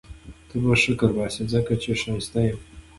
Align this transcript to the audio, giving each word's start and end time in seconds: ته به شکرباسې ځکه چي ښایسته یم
ته 0.47 0.55
به 0.63 0.73
شکرباسې 0.83 1.41
ځکه 1.53 1.73
چي 1.81 1.91
ښایسته 2.01 2.39
یم 2.47 2.59